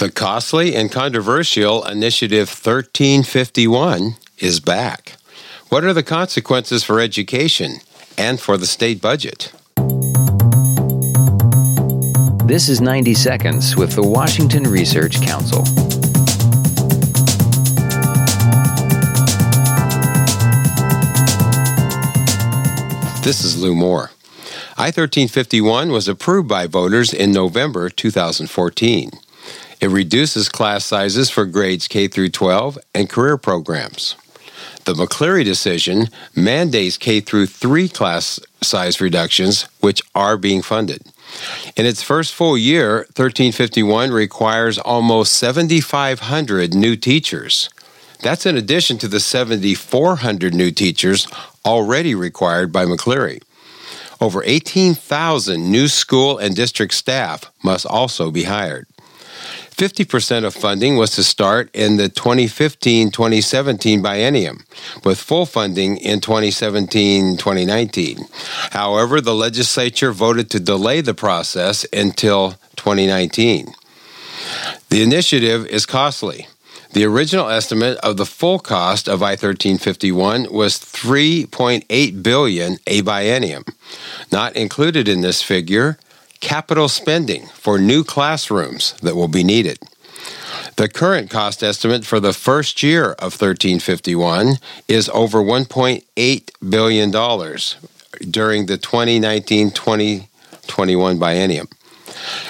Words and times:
The 0.00 0.10
costly 0.10 0.74
and 0.74 0.90
controversial 0.90 1.84
Initiative 1.84 2.48
1351 2.48 4.16
is 4.38 4.58
back. 4.58 5.16
What 5.68 5.84
are 5.84 5.92
the 5.92 6.02
consequences 6.02 6.82
for 6.82 7.00
education 7.00 7.80
and 8.16 8.40
for 8.40 8.56
the 8.56 8.64
state 8.64 9.02
budget? 9.02 9.52
This 12.46 12.70
is 12.70 12.80
90 12.80 13.12
Seconds 13.12 13.76
with 13.76 13.94
the 13.94 14.02
Washington 14.02 14.62
Research 14.62 15.20
Council. 15.20 15.64
This 23.22 23.44
is 23.44 23.60
Lou 23.60 23.74
Moore. 23.74 24.12
I 24.78 24.86
1351 24.86 25.92
was 25.92 26.08
approved 26.08 26.48
by 26.48 26.66
voters 26.66 27.12
in 27.12 27.32
November 27.32 27.90
2014. 27.90 29.10
It 29.80 29.88
reduces 29.88 30.48
class 30.48 30.84
sizes 30.84 31.30
for 31.30 31.46
grades 31.46 31.88
K 31.88 32.06
through 32.06 32.30
12 32.30 32.78
and 32.94 33.08
career 33.08 33.38
programs. 33.38 34.14
The 34.84 34.92
McCleary 34.94 35.44
decision 35.44 36.08
mandates 36.34 36.98
K 36.98 37.20
through 37.20 37.46
3 37.46 37.88
class 37.88 38.40
size 38.62 39.00
reductions 39.00 39.62
which 39.80 40.02
are 40.14 40.36
being 40.36 40.62
funded. 40.62 41.02
In 41.76 41.86
its 41.86 42.02
first 42.02 42.34
full 42.34 42.58
year, 42.58 43.06
1351 43.16 44.10
requires 44.10 44.78
almost 44.78 45.32
7500 45.34 46.74
new 46.74 46.96
teachers. 46.96 47.70
That's 48.20 48.44
in 48.44 48.56
addition 48.56 48.98
to 48.98 49.08
the 49.08 49.20
7,400 49.20 50.54
new 50.54 50.70
teachers 50.70 51.26
already 51.64 52.14
required 52.14 52.70
by 52.72 52.84
McCleary. 52.84 53.42
Over 54.20 54.42
18,000 54.44 55.70
new 55.70 55.88
school 55.88 56.36
and 56.36 56.54
district 56.54 56.92
staff 56.92 57.50
must 57.64 57.86
also 57.86 58.30
be 58.30 58.42
hired. 58.42 58.86
50% 59.80 60.44
of 60.44 60.52
funding 60.52 60.98
was 60.98 61.12
to 61.12 61.24
start 61.24 61.70
in 61.72 61.96
the 61.96 62.10
2015 62.10 63.10
2017 63.10 64.02
biennium, 64.02 64.62
with 65.06 65.18
full 65.18 65.46
funding 65.46 65.96
in 65.96 66.20
2017 66.20 67.38
2019. 67.38 68.18
However, 68.72 69.22
the 69.22 69.34
legislature 69.34 70.12
voted 70.12 70.50
to 70.50 70.60
delay 70.60 71.00
the 71.00 71.14
process 71.14 71.86
until 71.94 72.56
2019. 72.76 73.72
The 74.90 75.02
initiative 75.02 75.64
is 75.68 75.86
costly. 75.86 76.46
The 76.92 77.06
original 77.06 77.48
estimate 77.48 77.96
of 78.02 78.18
the 78.18 78.26
full 78.26 78.58
cost 78.58 79.08
of 79.08 79.22
I-1351 79.22 80.52
was 80.52 80.76
3.8 80.76 82.22
billion 82.22 82.76
a 82.86 83.00
biennium. 83.00 83.66
Not 84.30 84.56
included 84.56 85.08
in 85.08 85.22
this 85.22 85.40
figure, 85.40 85.98
capital 86.40 86.88
spending 86.88 87.46
for 87.48 87.78
new 87.78 88.02
classrooms 88.02 88.94
that 89.02 89.14
will 89.14 89.28
be 89.28 89.44
needed. 89.44 89.78
The 90.76 90.88
current 90.88 91.30
cost 91.30 91.62
estimate 91.62 92.04
for 92.04 92.20
the 92.20 92.32
first 92.32 92.82
year 92.82 93.12
of 93.12 93.34
1351 93.34 94.54
is 94.88 95.10
over 95.10 95.38
$1.8 95.38 96.70
billion 96.70 97.10
during 98.30 98.66
the 98.66 98.78
2019 98.78 99.70
2021 99.70 101.18
biennium. 101.18 101.70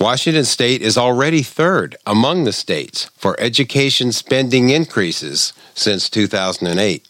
Washington 0.00 0.44
State 0.44 0.82
is 0.82 0.96
already 0.96 1.42
third 1.42 1.96
among 2.06 2.44
the 2.44 2.52
states 2.52 3.10
for 3.16 3.38
education 3.38 4.12
spending 4.12 4.70
increases 4.70 5.52
since 5.74 6.08
2008. 6.08 7.06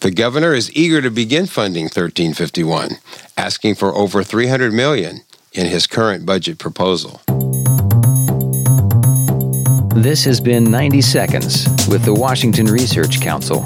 The 0.00 0.10
governor 0.10 0.52
is 0.52 0.74
eager 0.76 1.00
to 1.00 1.10
begin 1.10 1.46
funding 1.46 1.84
1351, 1.84 2.98
asking 3.36 3.76
for 3.76 3.94
over 3.94 4.22
300 4.22 4.72
million 4.72 5.22
in 5.56 5.66
his 5.66 5.86
current 5.86 6.26
budget 6.26 6.58
proposal. 6.58 7.20
This 9.94 10.24
has 10.24 10.40
been 10.40 10.64
90 10.64 11.00
Seconds 11.00 11.68
with 11.88 12.04
the 12.04 12.14
Washington 12.14 12.66
Research 12.66 13.20
Council. 13.20 13.62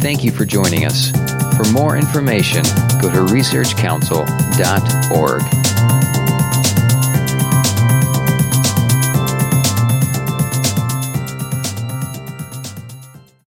Thank 0.00 0.22
you 0.22 0.30
for 0.30 0.44
joining 0.44 0.84
us. 0.84 1.10
For 1.56 1.64
more 1.72 1.96
information, 1.96 2.62
go 3.02 3.10
to 3.10 3.26
researchcouncil.org. 3.32 5.61